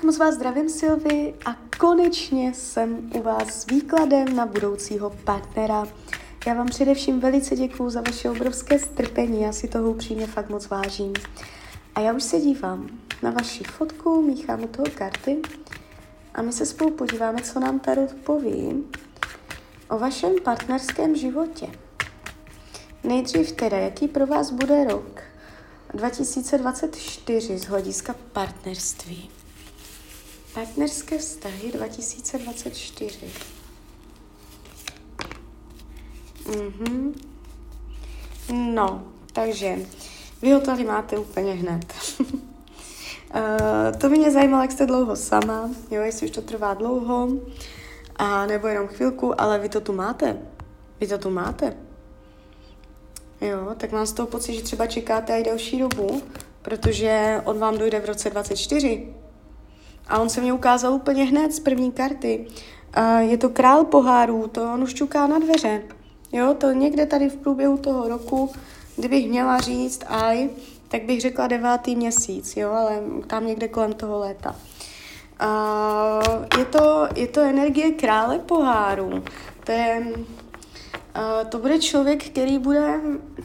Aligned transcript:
Tak 0.00 0.04
moc 0.04 0.18
vás 0.18 0.34
zdravím, 0.34 0.68
Silvy, 0.68 1.34
a 1.46 1.56
konečně 1.78 2.54
jsem 2.54 3.10
u 3.14 3.22
vás 3.22 3.48
s 3.48 3.66
výkladem 3.66 4.36
na 4.36 4.46
budoucího 4.46 5.10
partnera. 5.10 5.86
Já 6.46 6.54
vám 6.54 6.66
především 6.66 7.20
velice 7.20 7.56
děkuju 7.56 7.90
za 7.90 8.00
vaše 8.00 8.30
obrovské 8.30 8.78
strpení, 8.78 9.42
já 9.42 9.52
si 9.52 9.68
toho 9.68 9.90
upřímně 9.90 10.26
fakt 10.26 10.50
moc 10.50 10.68
vážím. 10.68 11.12
A 11.94 12.00
já 12.00 12.12
už 12.12 12.22
se 12.22 12.40
dívám 12.40 12.88
na 13.22 13.30
vaši 13.30 13.64
fotku, 13.64 14.22
míchám 14.22 14.62
u 14.62 14.66
toho 14.66 14.86
karty 14.94 15.38
a 16.34 16.42
my 16.42 16.52
se 16.52 16.66
spolu 16.66 16.90
podíváme, 16.90 17.42
co 17.42 17.60
nám 17.60 17.80
Tarot 17.80 18.14
poví 18.14 18.84
o 19.90 19.98
vašem 19.98 20.32
partnerském 20.44 21.16
životě. 21.16 21.66
Nejdřív 23.04 23.52
teda, 23.52 23.76
jaký 23.76 24.08
pro 24.08 24.26
vás 24.26 24.50
bude 24.50 24.84
rok 24.84 25.22
2024 25.94 27.58
z 27.58 27.64
hlediska 27.64 28.14
partnerství. 28.32 29.39
Partnerské 30.54 31.18
vztahy 31.18 31.72
2024. 31.72 33.26
Mhm. 36.46 37.14
No, 38.52 39.04
takže 39.32 39.78
vy 40.42 40.52
ho 40.52 40.60
tady 40.60 40.84
máte 40.84 41.18
úplně 41.18 41.52
hned. 41.52 41.94
uh, 42.20 42.28
to 43.98 44.08
by 44.08 44.18
mě 44.18 44.30
zajímalo, 44.30 44.62
jak 44.62 44.72
jste 44.72 44.86
dlouho 44.86 45.16
sama, 45.16 45.70
jo, 45.90 46.02
jestli 46.02 46.26
už 46.26 46.32
to 46.32 46.42
trvá 46.42 46.74
dlouho, 46.74 47.28
a 48.16 48.46
nebo 48.46 48.66
jenom 48.66 48.88
chvilku, 48.88 49.40
ale 49.40 49.58
vy 49.58 49.68
to 49.68 49.80
tu 49.80 49.92
máte. 49.92 50.36
Vy 51.00 51.06
to 51.06 51.18
tu 51.18 51.30
máte. 51.30 51.76
Jo, 53.40 53.74
tak 53.76 53.92
mám 53.92 54.06
z 54.06 54.12
toho 54.12 54.26
pocit, 54.26 54.54
že 54.54 54.62
třeba 54.62 54.86
čekáte 54.86 55.40
i 55.40 55.44
další 55.44 55.78
dobu, 55.78 56.22
protože 56.62 57.42
on 57.44 57.58
vám 57.58 57.78
dojde 57.78 58.00
v 58.00 58.04
roce 58.04 58.30
24. 58.30 59.14
A 60.08 60.18
on 60.18 60.28
se 60.28 60.40
mě 60.40 60.52
ukázal 60.52 60.92
úplně 60.92 61.24
hned 61.24 61.52
z 61.52 61.60
první 61.60 61.92
karty. 61.92 62.46
Uh, 62.98 63.18
je 63.18 63.38
to 63.38 63.48
král 63.48 63.84
pohárů, 63.84 64.48
to 64.48 64.72
on 64.74 64.82
už 64.82 64.94
čuká 64.94 65.26
na 65.26 65.38
dveře. 65.38 65.82
Jo, 66.32 66.54
to 66.54 66.72
někde 66.72 67.06
tady 67.06 67.28
v 67.28 67.36
průběhu 67.36 67.76
toho 67.76 68.08
roku, 68.08 68.52
kdybych 68.96 69.28
měla 69.28 69.58
říct 69.58 70.02
aj, 70.08 70.48
tak 70.88 71.02
bych 71.02 71.20
řekla 71.20 71.46
devátý 71.46 71.96
měsíc, 71.96 72.56
jo, 72.56 72.70
ale 72.70 73.02
tam 73.26 73.46
někde 73.46 73.68
kolem 73.68 73.92
toho 73.92 74.18
léta. 74.18 74.56
Uh, 75.42 76.46
je, 76.58 76.64
to, 76.64 77.08
je 77.16 77.26
to 77.26 77.40
energie 77.40 77.90
krále 77.90 78.38
pohárů. 78.38 79.24
To 79.64 79.72
je, 79.72 80.06
uh, 80.06 81.48
to 81.48 81.58
bude 81.58 81.78
člověk, 81.78 82.24
který 82.24 82.58
bude 82.58 83.00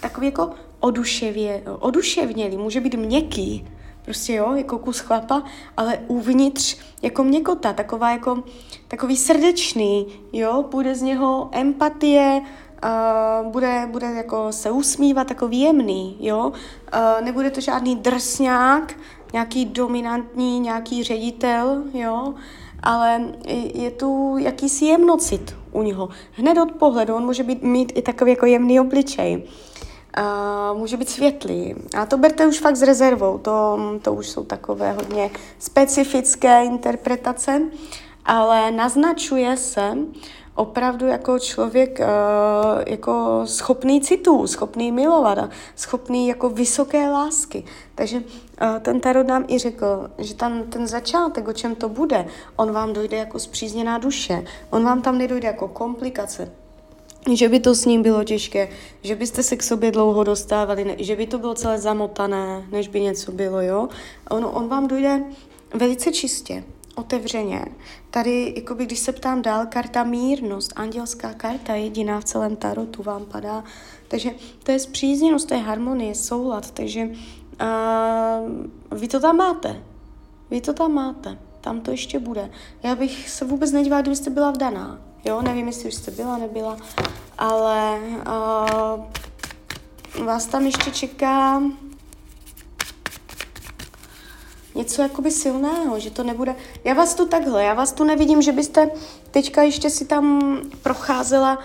takový 0.00 0.26
jako 0.26 0.50
oduševě, 0.80 1.62
oduševnělý, 1.78 2.56
může 2.56 2.80
být 2.80 2.94
měkký, 2.94 3.68
prostě 4.06 4.34
jo, 4.34 4.54
jako 4.54 4.78
kus 4.78 4.98
chlapa, 4.98 5.42
ale 5.76 5.98
uvnitř 6.06 6.78
jako 7.02 7.24
měkota, 7.24 7.72
taková 7.72 8.10
jako, 8.10 8.42
takový 8.88 9.16
srdečný, 9.16 10.06
jo, 10.32 10.64
bude 10.70 10.94
z 10.94 11.02
něho 11.02 11.48
empatie, 11.52 12.40
uh, 12.40 13.52
bude, 13.52 13.88
bude 13.90 14.06
jako 14.06 14.52
se 14.52 14.70
usmívat, 14.70 15.26
takový 15.26 15.60
jemný, 15.60 16.16
jo, 16.20 16.46
uh, 16.48 17.24
nebude 17.24 17.50
to 17.50 17.60
žádný 17.60 17.96
drsňák, 17.96 18.94
nějaký 19.32 19.64
dominantní, 19.64 20.60
nějaký 20.60 21.02
ředitel, 21.02 21.82
jo, 21.94 22.34
ale 22.82 23.24
je 23.74 23.90
tu 23.90 24.36
jakýsi 24.38 24.84
jemnocit 24.84 25.56
u 25.72 25.82
něho. 25.82 26.08
Hned 26.32 26.58
od 26.58 26.72
pohledu 26.72 27.14
on 27.14 27.24
může 27.24 27.42
být, 27.42 27.62
mít 27.62 27.92
i 27.94 28.02
takový 28.02 28.30
jako 28.30 28.46
jemný 28.46 28.80
obličej. 28.80 29.42
Uh, 30.18 30.78
může 30.78 30.96
být 30.96 31.08
světlý. 31.08 31.74
A 31.98 32.06
to 32.06 32.18
berte 32.18 32.46
už 32.46 32.60
fakt 32.60 32.76
s 32.76 32.82
rezervou. 32.82 33.38
To, 33.38 33.78
to 34.02 34.12
už 34.12 34.28
jsou 34.28 34.44
takové 34.44 34.92
hodně 34.92 35.30
specifické 35.58 36.64
interpretace, 36.64 37.62
ale 38.24 38.70
naznačuje 38.70 39.56
se, 39.56 39.96
opravdu 40.56 41.06
jako 41.06 41.38
člověk 41.38 42.00
uh, 42.00 42.82
jako 42.86 43.42
schopný 43.44 44.00
citů, 44.00 44.46
schopný 44.46 44.92
milovat 44.92 45.38
schopný 45.76 46.28
jako 46.28 46.48
vysoké 46.48 47.10
lásky. 47.10 47.64
Takže 47.94 48.16
uh, 48.16 48.78
ten 48.80 49.00
tarot 49.00 49.26
nám 49.26 49.44
i 49.48 49.58
řekl, 49.58 50.10
že 50.18 50.34
tam 50.34 50.62
ten 50.62 50.86
začátek, 50.86 51.48
o 51.48 51.52
čem 51.52 51.74
to 51.74 51.88
bude, 51.88 52.26
on 52.56 52.72
vám 52.72 52.92
dojde 52.92 53.16
jako 53.16 53.38
zpřízněná 53.38 53.98
duše. 53.98 54.44
On 54.70 54.84
vám 54.84 55.02
tam 55.02 55.18
nedojde 55.18 55.48
jako 55.48 55.68
komplikace, 55.68 56.52
že 57.32 57.48
by 57.48 57.60
to 57.60 57.74
s 57.74 57.84
ním 57.84 58.02
bylo 58.02 58.24
těžké, 58.24 58.68
že 59.02 59.14
byste 59.14 59.42
se 59.42 59.56
k 59.56 59.62
sobě 59.62 59.90
dlouho 59.90 60.24
dostávali, 60.24 60.84
ne, 60.84 60.96
že 60.98 61.16
by 61.16 61.26
to 61.26 61.38
bylo 61.38 61.54
celé 61.54 61.78
zamotané, 61.78 62.66
než 62.70 62.88
by 62.88 63.00
něco 63.00 63.32
bylo, 63.32 63.60
jo. 63.60 63.88
On, 64.30 64.50
on 64.52 64.68
vám 64.68 64.88
dojde 64.88 65.24
velice 65.74 66.12
čistě 66.12 66.64
otevřeně. 66.96 67.64
Tady, 68.10 68.52
jakoby, 68.56 68.86
když 68.86 68.98
se 68.98 69.12
ptám 69.12 69.42
dál, 69.42 69.66
karta 69.66 70.04
mírnost, 70.04 70.72
andělská 70.76 71.34
karta, 71.34 71.74
jediná 71.74 72.20
v 72.20 72.24
celém 72.24 72.56
tarotu 72.56 73.02
vám 73.02 73.24
padá. 73.24 73.64
Takže 74.08 74.30
to 74.62 74.72
je 74.72 74.78
zpřízněnost, 74.78 75.48
to 75.48 75.54
je 75.54 75.60
harmonie, 75.60 76.14
soulad, 76.14 76.70
takže 76.70 77.04
uh, 77.04 78.98
vy 78.98 79.08
to 79.08 79.20
tam 79.20 79.36
máte. 79.36 79.82
Vy 80.50 80.60
to 80.60 80.72
tam 80.72 80.92
máte. 80.92 81.38
Tam 81.60 81.80
to 81.80 81.90
ještě 81.90 82.18
bude. 82.18 82.50
Já 82.82 82.94
bych 82.94 83.28
se 83.30 83.44
vůbec 83.44 83.72
nedívala, 83.72 84.02
kdybyste 84.02 84.30
byla 84.30 84.50
vdaná. 84.50 85.00
Jo, 85.26 85.42
nevím, 85.42 85.66
jestli 85.66 85.88
už 85.88 85.94
jste 85.94 86.10
byla, 86.10 86.38
nebyla, 86.38 86.76
ale 87.38 87.98
uh, 90.18 90.26
vás 90.26 90.46
tam 90.46 90.66
ještě 90.66 90.90
čeká 90.90 91.62
něco 94.74 95.02
jakoby 95.02 95.30
silného, 95.30 95.98
že 95.98 96.10
to 96.10 96.22
nebude... 96.22 96.54
Já 96.84 96.94
vás 96.94 97.14
tu 97.14 97.26
takhle, 97.28 97.64
já 97.64 97.74
vás 97.74 97.92
tu 97.92 98.04
nevidím, 98.04 98.42
že 98.42 98.52
byste 98.52 98.90
teďka 99.30 99.62
ještě 99.62 99.90
si 99.90 100.04
tam 100.04 100.58
procházela 100.82 101.58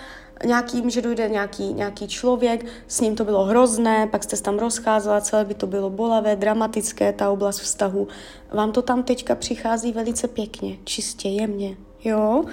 nějakým, 0.46 0.90
že 0.90 1.02
dojde 1.02 1.30
nějaký, 1.30 1.74
nějaký 1.74 2.08
člověk, 2.08 2.66
s 2.88 3.02
ním 3.02 3.16
to 3.16 3.26
bylo 3.26 3.44
hrozné, 3.44 4.08
pak 4.08 4.24
jste 4.24 4.36
se 4.36 4.44
tam 4.44 4.60
rozcházela, 4.60 5.22
celé 5.22 5.46
by 5.46 5.54
to 5.54 5.68
bylo 5.68 5.90
bolavé, 5.90 6.36
dramatické, 6.36 7.14
ta 7.14 7.30
oblast 7.30 7.60
vztahu. 7.60 8.08
Vám 8.52 8.72
to 8.72 8.82
tam 8.82 9.04
teďka 9.04 9.36
přichází 9.36 9.92
velice 9.92 10.28
pěkně, 10.28 10.78
čistě, 10.84 11.30
jemně, 11.30 11.78
jo? 12.04 12.46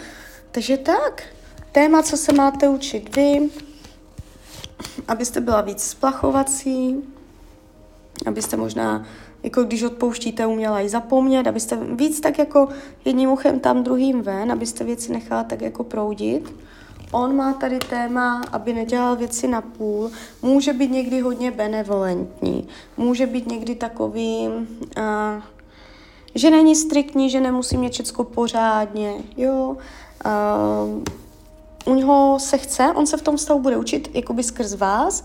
Takže 0.50 0.76
tak, 0.76 1.22
téma, 1.72 2.02
co 2.02 2.16
se 2.16 2.32
máte 2.32 2.68
učit 2.68 3.16
vy, 3.16 3.50
abyste 5.08 5.40
byla 5.40 5.60
víc 5.60 5.82
splachovací, 5.82 6.96
abyste 8.26 8.56
možná 8.56 9.06
jako 9.42 9.62
když 9.64 9.82
odpouštíte, 9.82 10.46
uměla 10.46 10.80
i 10.80 10.88
zapomnět, 10.88 11.46
abyste 11.46 11.76
víc 11.76 12.20
tak 12.20 12.38
jako 12.38 12.68
jedním 13.04 13.30
uchem 13.30 13.60
tam, 13.60 13.82
druhým 13.82 14.22
ven, 14.22 14.52
abyste 14.52 14.84
věci 14.84 15.12
nechala 15.12 15.44
tak 15.44 15.62
jako 15.62 15.84
proudit. 15.84 16.52
On 17.12 17.36
má 17.36 17.52
tady 17.52 17.78
téma, 17.78 18.42
aby 18.52 18.72
nedělal 18.72 19.16
věci 19.16 19.48
na 19.48 19.60
půl. 19.60 20.10
Může 20.42 20.72
být 20.72 20.90
někdy 20.90 21.20
hodně 21.20 21.50
benevolentní. 21.50 22.68
Může 22.96 23.26
být 23.26 23.46
někdy 23.46 23.74
takový, 23.74 24.48
uh, 24.48 25.42
že 26.34 26.50
není 26.50 26.76
striktní, 26.76 27.30
že 27.30 27.40
nemusí 27.40 27.76
mít 27.76 27.92
všechno 27.92 28.24
pořádně. 28.24 29.14
Jo. 29.36 29.76
Uh, 30.26 31.02
u 31.86 31.94
něho 31.94 32.38
se 32.40 32.58
chce, 32.58 32.92
on 32.94 33.06
se 33.06 33.16
v 33.16 33.22
tom 33.22 33.36
vztahu 33.36 33.60
bude 33.60 33.76
učit 33.76 34.10
jakoby 34.14 34.42
skrz 34.42 34.74
vás, 34.74 35.24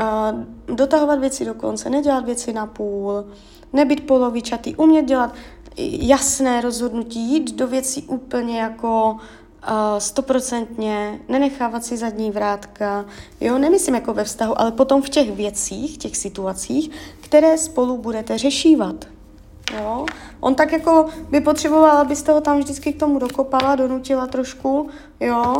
uh, 0.00 0.76
dotahovat 0.76 1.18
věci 1.18 1.44
do 1.44 1.54
konce, 1.54 1.90
nedělat 1.90 2.24
věci 2.24 2.52
na 2.52 2.66
půl, 2.66 3.24
nebýt 3.72 4.06
polovičatý, 4.06 4.76
umět 4.76 5.04
dělat 5.04 5.34
jasné 5.76 6.60
rozhodnutí, 6.60 7.32
jít 7.32 7.54
do 7.54 7.66
věcí 7.66 8.02
úplně 8.02 8.60
jako 8.60 9.16
stoprocentně, 9.98 11.20
uh, 11.20 11.32
nenechávat 11.32 11.84
si 11.84 11.96
zadní 11.96 12.30
vrátka, 12.30 13.04
jo, 13.40 13.58
nemyslím 13.58 13.94
jako 13.94 14.14
ve 14.14 14.24
vztahu, 14.24 14.60
ale 14.60 14.72
potom 14.72 15.02
v 15.02 15.08
těch 15.08 15.32
věcích, 15.32 15.98
těch 15.98 16.16
situacích, 16.16 16.90
které 17.20 17.58
spolu 17.58 17.98
budete 17.98 18.38
řešívat. 18.38 19.13
Jo? 19.78 20.06
On 20.40 20.54
tak 20.54 20.72
jako 20.72 21.06
by 21.30 21.40
potřeboval, 21.40 21.96
abyste 21.96 22.32
ho 22.32 22.40
tam 22.40 22.58
vždycky 22.58 22.92
k 22.92 22.98
tomu 22.98 23.18
dokopala, 23.18 23.76
donutila 23.76 24.26
trošku, 24.26 24.90
jo, 25.20 25.54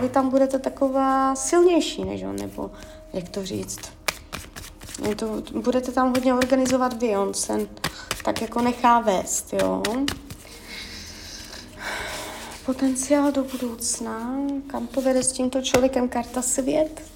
vy 0.00 0.08
tam 0.08 0.28
budete 0.28 0.58
taková 0.58 1.34
silnější 1.34 2.04
než 2.04 2.22
on, 2.22 2.36
nebo 2.36 2.70
jak 3.12 3.28
to 3.28 3.44
říct. 3.44 3.78
To, 5.16 5.42
budete 5.60 5.92
tam 5.92 6.08
hodně 6.08 6.34
organizovat 6.34 7.02
vy, 7.02 7.16
on 7.16 7.34
se 7.34 7.60
tak 8.24 8.42
jako 8.42 8.60
nechá 8.60 9.00
vést, 9.00 9.52
jo. 9.52 9.82
Potenciál 12.66 13.32
do 13.32 13.44
budoucna, 13.44 14.36
kam 14.66 14.86
to 14.86 15.00
vede 15.00 15.22
s 15.22 15.32
tímto 15.32 15.62
člověkem 15.62 16.08
karta 16.08 16.42
svět? 16.42 17.15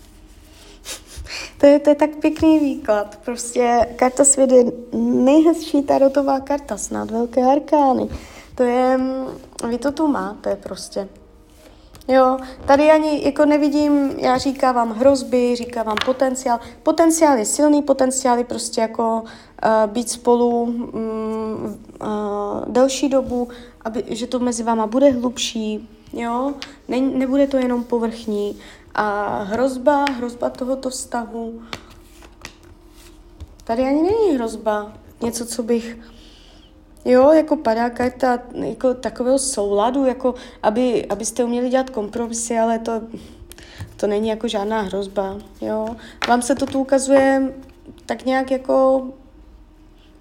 To 1.60 1.66
je, 1.66 1.78
to 1.78 1.90
je 1.90 1.94
tak 1.94 2.16
pěkný 2.16 2.58
výklad. 2.58 3.18
Prostě 3.24 3.88
karta 3.96 4.24
svět 4.24 4.52
je 4.52 4.64
nejhezčí 4.98 5.82
tarotová 5.82 6.40
karta, 6.40 6.76
snad 6.76 7.10
velké 7.10 7.44
arkány. 7.44 8.08
To 8.54 8.62
je, 8.62 9.00
vy 9.68 9.78
to 9.78 9.92
tu 9.92 10.06
máte 10.06 10.56
prostě. 10.56 11.08
Jo, 12.08 12.38
tady 12.66 12.90
ani 12.90 13.24
jako 13.24 13.44
nevidím, 13.44 14.10
já 14.18 14.38
říkám 14.38 14.74
vám 14.74 14.90
hrozby, 14.90 15.56
říkám 15.56 15.86
vám 15.86 15.96
potenciál. 16.04 16.60
Potenciál 16.82 17.38
je 17.38 17.44
silný, 17.44 17.82
potenciál 17.82 18.38
je 18.38 18.44
prostě 18.44 18.80
jako 18.80 19.22
uh, 19.22 19.92
být 19.92 20.10
spolu 20.10 20.62
um, 20.62 20.82
uh, 22.02 22.08
delší 22.68 23.08
dobu, 23.08 23.48
aby, 23.84 24.04
že 24.08 24.26
to 24.26 24.38
mezi 24.38 24.62
váma 24.62 24.86
bude 24.86 25.10
hlubší, 25.10 25.88
jo, 26.12 26.52
ne, 26.88 27.00
nebude 27.00 27.46
to 27.46 27.56
jenom 27.56 27.84
povrchní. 27.84 28.58
A 28.94 29.42
hrozba, 29.42 30.04
hrozba 30.04 30.50
tohoto 30.50 30.90
vztahu, 30.90 31.62
tady 33.64 33.82
ani 33.82 34.02
není 34.02 34.34
hrozba, 34.34 34.92
něco, 35.22 35.46
co 35.46 35.62
bych 35.62 35.98
Jo, 37.04 37.32
jako 37.32 37.56
padá 37.56 37.90
karta 37.90 38.38
jako 38.54 38.94
takového 38.94 39.38
souladu, 39.38 40.04
jako 40.04 40.34
aby, 40.62 41.06
abyste 41.06 41.44
uměli 41.44 41.69
dělat 41.69 41.90
kompromisy, 41.90 42.58
ale 42.58 42.78
to, 42.78 43.02
to 43.96 44.06
není 44.06 44.28
jako 44.28 44.48
žádná 44.48 44.81
hrozba, 44.81 45.36
jo. 45.60 45.96
Vám 46.28 46.43
se 46.43 46.54
to 46.54 46.66
tu 46.66 46.81
ukazuje 46.81 47.54
tak 48.06 48.25
nějak 48.25 48.50
jako, 48.50 49.08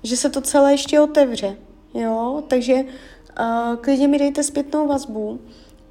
že 0.04 0.18
se 0.18 0.30
to 0.30 0.42
celé 0.42 0.74
ještě 0.74 1.02
otevře, 1.02 1.58
jo, 1.94 2.44
takže 2.48 2.74
uh, 2.74 3.76
klidně 3.76 4.08
mi 4.08 4.20
dejte 4.20 4.44
zpětnou 4.44 4.88
vazbu, 4.88 5.40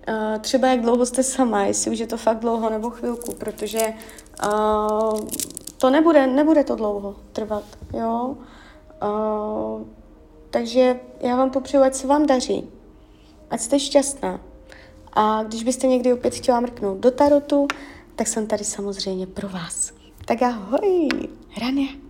uh, 0.08 0.38
třeba 0.40 0.68
jak 0.68 0.80
dlouho 0.80 1.06
jste 1.06 1.22
sama, 1.22 1.64
jestli 1.64 1.90
už 1.90 1.98
je 1.98 2.06
to 2.06 2.16
fakt 2.16 2.38
dlouho 2.38 2.70
nebo 2.70 2.90
chvilku, 2.90 3.34
protože 3.34 3.92
uh, 4.44 5.20
to 5.78 5.90
nebude, 5.90 6.26
nebude 6.26 6.64
to 6.64 6.76
dlouho 6.76 7.16
trvat, 7.32 7.64
jo. 7.92 8.36
Uh, 9.02 9.86
takže 10.50 11.00
já 11.20 11.36
vám 11.36 11.50
popřeju, 11.50 11.82
ať 11.82 11.94
se 11.94 12.06
vám 12.06 12.26
daří, 12.26 12.70
ať 13.50 13.60
jste 13.60 13.80
šťastná. 13.80 14.40
A 15.12 15.42
když 15.42 15.64
byste 15.64 15.86
někdy 15.86 16.12
opět 16.12 16.34
chtěla 16.34 16.60
mrknout 16.60 16.98
do 16.98 17.10
tarotu, 17.10 17.66
tak 18.16 18.26
jsem 18.26 18.46
tady 18.46 18.64
samozřejmě 18.64 19.26
pro 19.26 19.48
vás. 19.48 19.92
Tak 20.24 20.42
ahoj, 20.42 21.08
Hrania. 21.50 22.07